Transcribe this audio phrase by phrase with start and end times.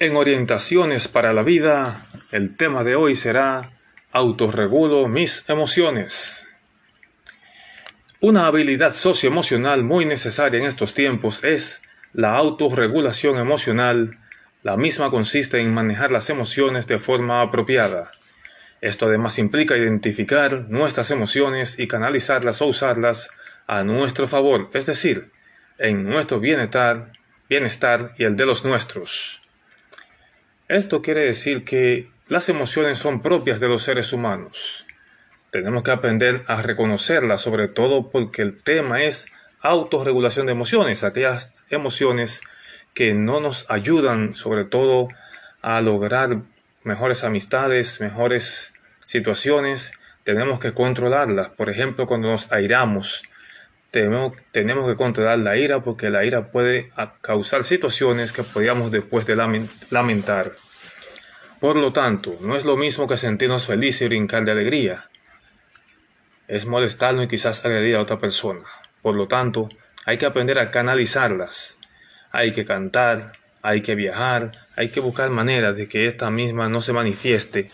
[0.00, 3.70] En orientaciones para la vida, el tema de hoy será
[4.10, 6.48] autorregulo mis emociones.
[8.18, 14.18] Una habilidad socioemocional muy necesaria en estos tiempos es la autorregulación emocional.
[14.64, 18.10] La misma consiste en manejar las emociones de forma apropiada.
[18.80, 23.30] Esto además implica identificar nuestras emociones y canalizarlas o usarlas
[23.68, 25.30] a nuestro favor, es decir,
[25.78, 27.12] en nuestro bienestar,
[27.48, 29.43] bienestar y el de los nuestros.
[30.68, 34.86] Esto quiere decir que las emociones son propias de los seres humanos.
[35.50, 39.26] Tenemos que aprender a reconocerlas, sobre todo porque el tema es
[39.60, 42.40] autorregulación de emociones, aquellas emociones
[42.94, 45.08] que no nos ayudan, sobre todo,
[45.60, 46.38] a lograr
[46.82, 48.72] mejores amistades, mejores
[49.04, 49.92] situaciones,
[50.24, 51.50] tenemos que controlarlas.
[51.50, 53.24] Por ejemplo, cuando nos airamos,
[53.94, 56.90] tenemos, tenemos que controlar la ira porque la ira puede
[57.20, 59.36] causar situaciones que podríamos después de
[59.90, 60.50] lamentar.
[61.60, 65.08] Por lo tanto, no es lo mismo que sentirnos felices y brincar de alegría.
[66.48, 68.62] Es molestarnos y quizás agredir a otra persona.
[69.00, 69.68] Por lo tanto,
[70.04, 71.78] hay que aprender a canalizarlas.
[72.32, 76.82] Hay que cantar, hay que viajar, hay que buscar maneras de que esta misma no
[76.82, 77.70] se manifieste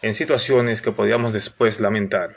[0.00, 2.34] en situaciones que podríamos después lamentar.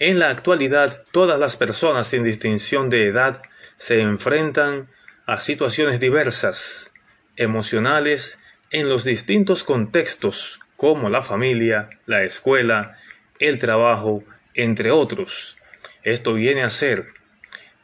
[0.00, 3.42] En la actualidad, todas las personas sin distinción de edad
[3.76, 4.88] se enfrentan
[5.26, 6.92] a situaciones diversas,
[7.36, 8.38] emocionales,
[8.70, 12.96] en los distintos contextos como la familia, la escuela,
[13.40, 15.58] el trabajo, entre otros.
[16.02, 17.04] Esto viene a ser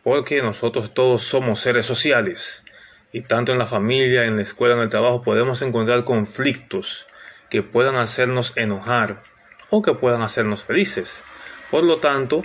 [0.03, 2.65] porque nosotros todos somos seres sociales
[3.13, 7.07] y tanto en la familia, en la escuela, en el trabajo podemos encontrar conflictos
[7.51, 9.23] que puedan hacernos enojar
[9.69, 11.23] o que puedan hacernos felices.
[11.71, 12.45] Por lo tanto,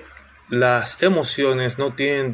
[0.49, 2.31] las emociones no tienen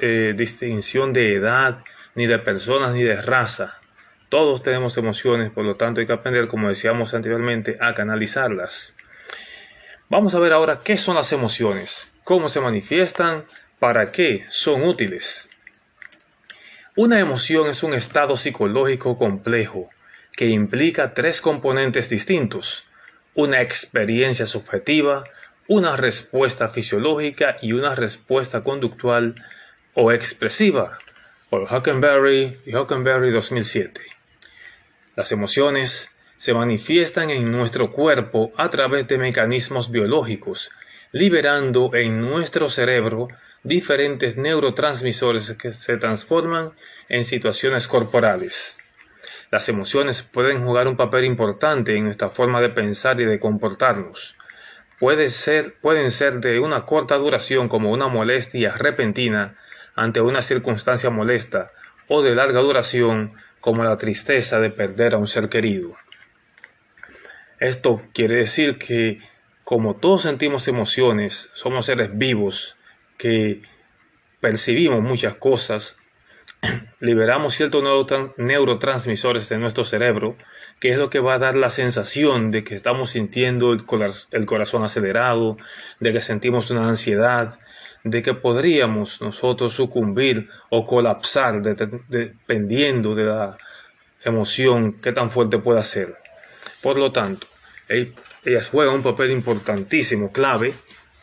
[0.00, 1.78] eh, distinción de edad,
[2.14, 3.78] ni de personas, ni de raza.
[4.28, 8.94] Todos tenemos emociones, por lo tanto hay que aprender, como decíamos anteriormente, a canalizarlas.
[10.08, 13.44] Vamos a ver ahora qué son las emociones, cómo se manifiestan,
[13.78, 15.50] para qué son útiles.
[16.96, 19.88] Una emoción es un estado psicológico complejo
[20.32, 22.86] que implica tres componentes distintos,
[23.34, 25.24] una experiencia subjetiva,
[25.70, 29.36] una respuesta fisiológica y una respuesta conductual
[29.94, 30.98] o expresiva,
[31.48, 34.00] por Hockenberry y Hockenberry 2007.
[35.14, 40.72] Las emociones se manifiestan en nuestro cuerpo a través de mecanismos biológicos,
[41.12, 43.28] liberando en nuestro cerebro
[43.62, 46.72] diferentes neurotransmisores que se transforman
[47.08, 48.80] en situaciones corporales.
[49.52, 54.34] Las emociones pueden jugar un papel importante en nuestra forma de pensar y de comportarnos
[55.28, 59.56] ser, pueden ser de una corta duración como una molestia repentina
[59.94, 61.70] ante una circunstancia molesta
[62.08, 65.94] o de larga duración como la tristeza de perder a un ser querido.
[67.58, 69.20] Esto quiere decir que
[69.64, 72.76] como todos sentimos emociones, somos seres vivos
[73.18, 73.62] que
[74.40, 75.98] percibimos muchas cosas,
[77.00, 77.82] liberamos ciertos
[78.36, 80.36] neurotransmisores de nuestro cerebro
[80.80, 84.82] que es lo que va a dar la sensación de que estamos sintiendo el, corazón
[84.82, 85.58] acelerado,
[86.00, 87.58] de que sentimos una ansiedad,
[88.02, 93.58] de que podríamos nosotros sucumbir o colapsar dependiendo de la
[94.24, 96.16] emoción que tan fuerte pueda ser.
[96.82, 97.46] Por lo tanto,
[97.88, 100.72] ellas juegan un papel importantísimo, clave,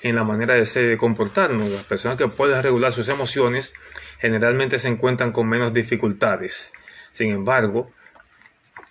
[0.04, 1.72] en la manera de ser de comportarnos.
[1.72, 3.74] Las personas que pueden regular sus emociones
[4.20, 6.74] generalmente se encuentran con menos dificultades.
[7.12, 7.92] Sin embargo,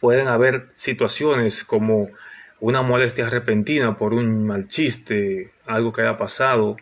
[0.00, 2.08] pueden haber situaciones como
[2.60, 6.76] una molestia repentina por un mal chiste, algo que haya pasado,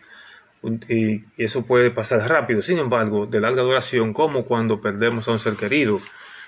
[0.89, 2.61] y eso puede pasar rápido.
[2.61, 5.99] Sin embargo, de larga duración, como cuando perdemos a un ser querido,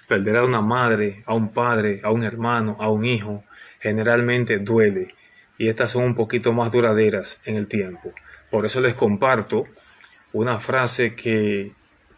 [0.08, 3.44] perder a una madre, a un padre, a un hermano, a un hijo,
[3.79, 5.14] generalmente duele.
[5.58, 8.14] Y estas son un poquito más duraderas en el tiempo.
[8.50, 9.66] Por eso les comparto
[10.34, 11.72] una frase que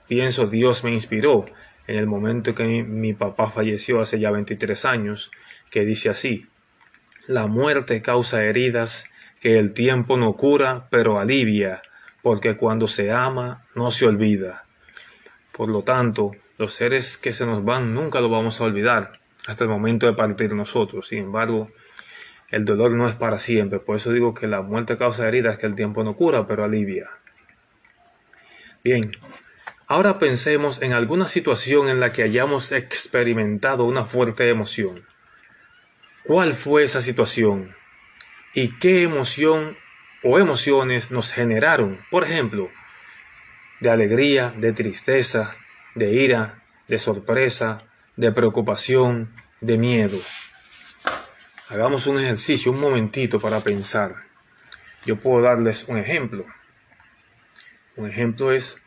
[0.09, 1.45] pienso Dios me inspiró
[1.87, 5.31] en el momento que mi, papá falleció hace ya 23 años,
[5.69, 6.47] que dice así,
[7.27, 9.05] la muerte causa heridas
[9.39, 11.81] que el tiempo no cura, pero alivia,
[12.21, 14.65] porque cuando se ama no se olvida.
[15.53, 19.13] Por lo tanto, los seres que se nos van nunca lo vamos a olvidar
[19.47, 21.07] hasta el momento de partir nosotros.
[21.07, 21.69] Sin embargo,
[22.49, 23.79] el dolor no es para siempre.
[23.79, 27.09] Por eso digo que la muerte causa heridas que el tiempo no cura, pero alivia.
[28.83, 29.11] Bien,
[29.91, 35.03] Ahora pensemos en alguna situación en la que hayamos experimentado una fuerte emoción.
[36.23, 37.75] ¿Cuál fue esa situación?
[38.53, 39.75] ¿Y qué emoción
[40.21, 41.99] o emociones nos generaron?
[42.11, 42.69] Por ejemplo,
[43.79, 45.55] de alegría, de tristeza,
[45.95, 47.81] de ira, de sorpresa,
[48.15, 50.19] de preocupación, de miedo.
[51.67, 54.13] Hagamos un ejercicio, un momentito para pensar.
[55.03, 56.45] Yo puedo darles un ejemplo.
[57.95, 58.83] Un ejemplo es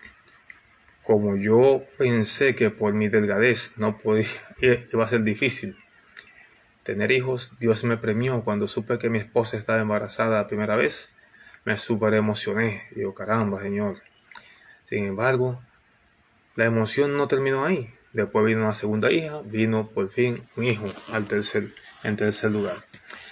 [1.04, 4.28] como yo pensé que por mi delgadez no podía,
[4.92, 5.76] iba a ser difícil
[6.82, 11.12] tener hijos, Dios me premió cuando supe que mi esposa estaba embarazada la primera vez.
[11.64, 12.82] Me super emocioné.
[12.90, 13.98] Digo, caramba, Señor.
[14.86, 15.62] Sin embargo,
[16.56, 17.94] la emoción no terminó ahí.
[18.12, 21.68] Después vino una segunda hija, vino por fin un hijo al tercer,
[22.02, 22.76] en tercer lugar.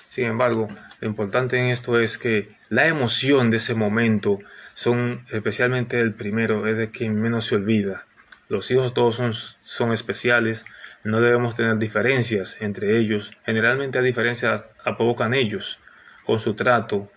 [0.08, 0.68] Sin embargo,
[1.00, 4.38] lo importante en esto es que la emoción de ese momento
[4.82, 8.04] son, especialmente el primero, es de quien menos se olvida.
[8.48, 10.64] Los hijos todos son, son especiales,
[11.04, 13.32] no debemos tener diferencias entre ellos.
[13.44, 15.78] Generalmente a diferencias provocan ellos
[16.24, 17.10] con su trato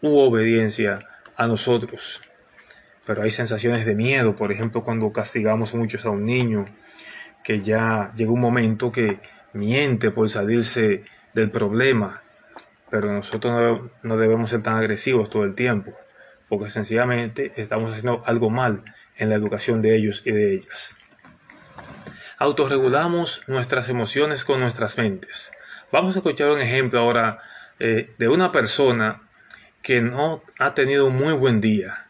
[0.00, 1.00] u obediencia
[1.36, 2.22] a nosotros
[3.10, 6.66] pero hay sensaciones de miedo, por ejemplo, cuando castigamos mucho a un niño,
[7.42, 9.18] que ya llega un momento que
[9.52, 11.02] miente por salirse
[11.34, 12.22] del problema,
[12.88, 15.92] pero nosotros no, debemos ser tan agresivos todo el tiempo,
[16.50, 18.82] porque sencillamente estamos haciendo algo mal
[19.16, 20.96] en la educación de ellos y de ellas.
[22.38, 25.52] Autorregulamos nuestras emociones con nuestras mentes.
[25.92, 27.38] Vamos a escuchar un ejemplo ahora
[27.78, 29.22] eh, de una persona
[29.80, 32.06] que no ha tenido un muy buen día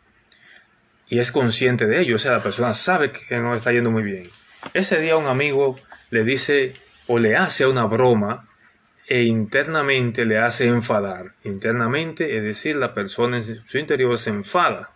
[1.08, 4.02] y es consciente de ello, o sea, la persona sabe que no está yendo muy
[4.02, 4.30] bien.
[4.72, 5.78] Ese día un amigo
[6.10, 6.74] le dice
[7.08, 8.48] o le hace una broma
[9.10, 11.32] e internamente le hace enfadar.
[11.42, 14.90] Internamente, es decir, la persona en su interior se enfada.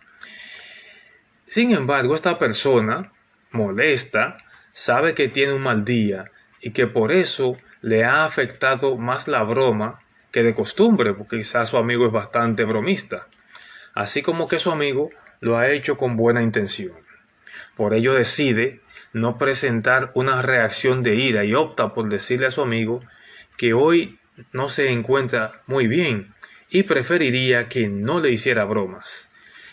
[1.45, 3.11] Sin embargo, esta persona
[3.51, 4.37] molesta,
[4.71, 6.31] sabe que tiene un mal día
[6.61, 9.99] y que por eso le ha afectado más la broma
[10.31, 13.27] que de costumbre, porque quizás su amigo es bastante bromista.
[13.93, 15.09] Así como que su amigo
[15.41, 16.93] lo ha hecho con buena intención.
[17.75, 18.79] Por ello decide
[19.11, 23.03] no presentar una reacción de ira y opta por decirle a su amigo
[23.57, 24.19] que hoy
[24.51, 26.33] no se encuentra muy bien
[26.69, 29.29] y preferiría que no le hiciera bromas.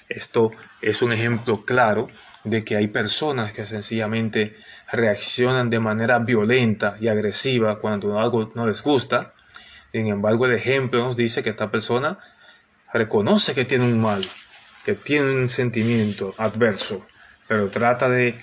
[0.09, 0.51] Esto
[0.83, 2.09] es un ejemplo claro
[2.45, 4.55] de que hay personas que sencillamente
[4.91, 9.33] reaccionan de manera violenta y agresiva cuando algo no les gusta.
[9.91, 12.19] Sin embargo, el ejemplo nos dice que esta persona
[12.93, 14.23] reconoce que tiene un mal,
[14.85, 17.07] que tiene un sentimiento adverso,
[17.49, 18.39] pero trata de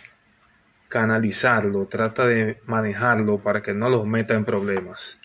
[0.87, 5.19] canalizarlo, trata de manejarlo para que no los meta en problemas.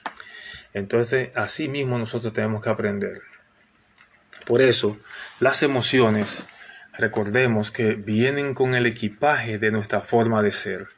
[0.74, 3.22] Entonces, así mismo nosotros tenemos que aprender.
[4.44, 4.98] Por eso,
[5.40, 6.48] las emociones,
[6.98, 10.88] recordemos que vienen con el equipaje de nuestra forma de ser.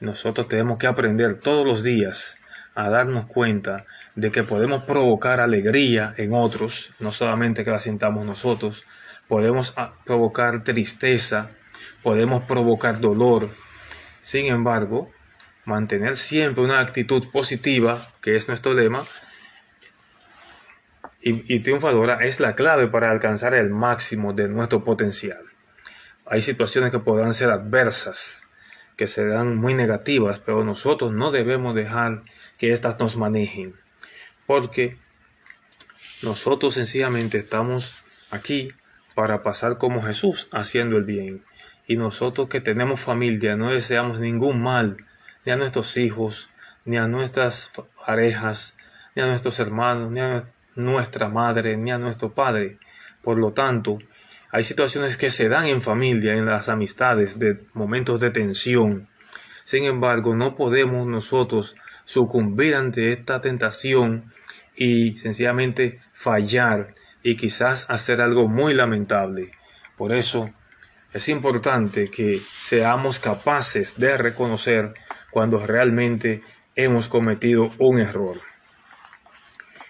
[0.00, 2.38] Nosotros tenemos que aprender todos los días
[2.74, 3.84] a darnos cuenta
[4.16, 8.84] de que podemos provocar alegría en otros, no solamente que la sintamos nosotros,
[9.28, 11.50] podemos ah, provocar tristeza,
[12.02, 13.50] podemos provocar dolor.
[14.20, 15.10] Sin embargo,
[15.64, 19.02] mantener siempre una actitud positiva, que es nuestro lema,
[21.26, 25.42] y, triunfadora, es la clave para alcanzar el máximo de nuestro potencial.
[26.26, 28.42] Hay situaciones que podrán ser adversas,
[28.96, 32.22] que serán muy negativas, pero nosotros no debemos dejar
[32.58, 33.74] que éstas nos manejen,
[34.46, 34.98] porque
[36.22, 38.72] nosotros sencillamente estamos aquí
[39.14, 41.42] para pasar como Jesús haciendo el bien.
[41.86, 44.98] Y nosotros que tenemos familia no deseamos ningún mal,
[45.44, 46.48] ni a nuestros hijos,
[46.84, 47.72] ni a nuestras
[48.06, 48.76] parejas,
[49.14, 50.44] ni a nuestros hermanos, ni a
[50.76, 52.78] nuestra madre, ni a nuestro padre.
[53.22, 53.98] Por lo tanto,
[54.50, 59.08] hay situaciones que se dan en familia, en las amistades, de momentos de tensión.
[59.64, 61.74] Sin embargo, no podemos nosotros
[62.04, 64.30] sucumbir ante esta tentación
[64.76, 69.50] y sencillamente fallar y quizás hacer algo muy lamentable.
[69.96, 70.50] Por eso
[71.12, 74.94] es importante que seamos capaces de reconocer
[75.34, 76.42] cuando realmente
[76.76, 78.40] hemos cometido un error.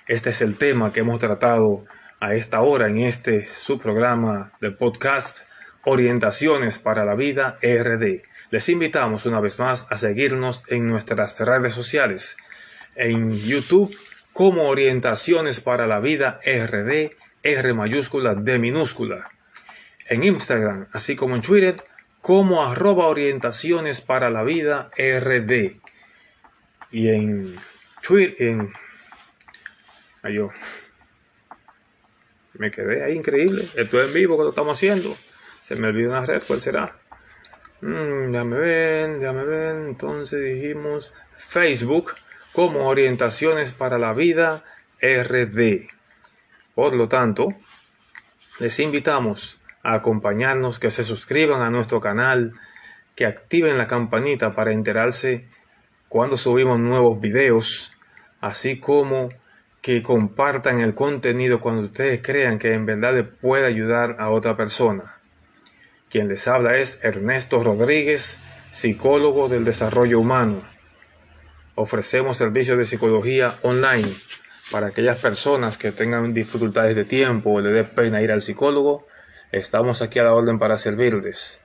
[0.08, 1.84] Este es el tema que hemos tratado
[2.18, 5.40] a esta hora en este subprograma del podcast
[5.84, 8.22] Orientaciones para la Vida RD.
[8.48, 12.38] Les invitamos una vez más a seguirnos en nuestras redes sociales,
[12.96, 13.94] en YouTube
[14.32, 17.10] como Orientaciones para la Vida RD
[17.42, 19.30] R mayúscula D minúscula.
[20.08, 21.76] En Instagram, así como en Twitter,
[22.24, 25.76] como arroba orientaciones para la vida RD.
[26.90, 27.54] Y en
[28.00, 28.72] Twitter, en...
[30.22, 30.48] Ay, yo.
[32.54, 33.68] Me quedé ahí increíble.
[33.76, 35.14] Esto es en vivo que lo estamos haciendo.
[35.62, 36.96] Se me olvidó una red, ¿cuál será?
[37.82, 39.76] Mm, déjame ver, déjame ver.
[39.86, 42.14] Entonces dijimos Facebook
[42.54, 44.64] como orientaciones para la vida
[45.02, 45.90] RD.
[46.74, 47.48] Por lo tanto,
[48.60, 52.52] les invitamos acompañarnos, que se suscriban a nuestro canal,
[53.14, 55.46] que activen la campanita para enterarse
[56.08, 57.92] cuando subimos nuevos videos,
[58.40, 59.30] así como
[59.82, 64.56] que compartan el contenido cuando ustedes crean que en verdad le puede ayudar a otra
[64.56, 65.14] persona.
[66.08, 68.38] Quien les habla es Ernesto Rodríguez,
[68.70, 70.62] psicólogo del desarrollo humano.
[71.74, 74.08] Ofrecemos servicios de psicología online
[74.70, 79.06] para aquellas personas que tengan dificultades de tiempo o le dé pena ir al psicólogo.
[79.52, 81.60] Estamos aquí a la orden para servirles,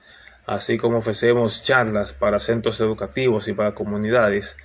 [0.46, 4.56] así como ofrecemos charlas para centros educativos y para comunidades